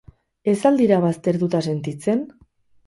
Ez 0.53 0.55
al 0.69 0.81
dira 0.83 0.99
baztertuta 1.05 1.63
sentitzen? 1.71 2.27